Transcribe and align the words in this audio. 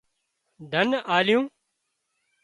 ڌنَ 0.71 0.89
آليون 1.17 1.45